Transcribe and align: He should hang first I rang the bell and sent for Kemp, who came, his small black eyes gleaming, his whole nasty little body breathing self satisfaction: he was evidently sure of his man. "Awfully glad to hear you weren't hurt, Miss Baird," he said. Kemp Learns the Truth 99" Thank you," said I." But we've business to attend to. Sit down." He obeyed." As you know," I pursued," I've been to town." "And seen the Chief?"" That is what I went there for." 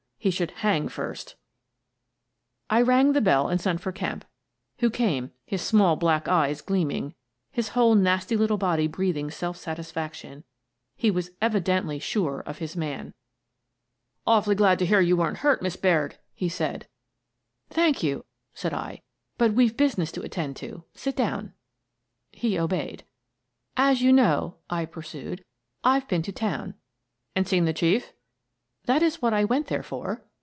He 0.23 0.29
should 0.29 0.51
hang 0.51 0.87
first 0.87 1.33
I 2.69 2.83
rang 2.83 3.13
the 3.13 3.21
bell 3.21 3.47
and 3.47 3.59
sent 3.59 3.81
for 3.81 3.91
Kemp, 3.91 4.23
who 4.77 4.91
came, 4.91 5.31
his 5.47 5.63
small 5.63 5.95
black 5.95 6.27
eyes 6.27 6.61
gleaming, 6.61 7.15
his 7.49 7.69
whole 7.69 7.95
nasty 7.95 8.37
little 8.37 8.59
body 8.59 8.85
breathing 8.85 9.31
self 9.31 9.57
satisfaction: 9.57 10.43
he 10.95 11.09
was 11.09 11.31
evidently 11.41 11.97
sure 11.97 12.41
of 12.41 12.59
his 12.59 12.75
man. 12.77 13.15
"Awfully 14.27 14.53
glad 14.53 14.77
to 14.77 14.85
hear 14.85 14.99
you 15.01 15.17
weren't 15.17 15.37
hurt, 15.37 15.63
Miss 15.63 15.75
Baird," 15.75 16.19
he 16.35 16.47
said. 16.49 16.87
Kemp 17.71 17.73
Learns 17.73 17.73
the 17.73 17.73
Truth 17.73 17.77
99" 17.77 17.83
Thank 17.95 18.03
you," 18.03 18.25
said 18.53 18.73
I." 18.75 19.01
But 19.39 19.53
we've 19.53 19.75
business 19.75 20.11
to 20.11 20.21
attend 20.21 20.55
to. 20.57 20.83
Sit 20.93 21.15
down." 21.15 21.53
He 22.31 22.59
obeyed." 22.59 23.05
As 23.75 24.03
you 24.03 24.13
know," 24.13 24.57
I 24.69 24.85
pursued," 24.85 25.43
I've 25.83 26.07
been 26.07 26.21
to 26.21 26.31
town." 26.31 26.75
"And 27.35 27.47
seen 27.47 27.65
the 27.65 27.73
Chief?"" 27.73 28.13
That 28.91 29.03
is 29.03 29.21
what 29.21 29.31
I 29.31 29.43
went 29.45 29.67
there 29.67 29.83
for." 29.83 30.23